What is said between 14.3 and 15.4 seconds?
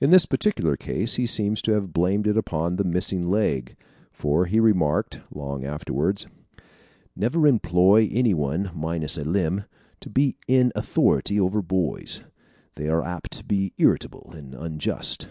and unjust."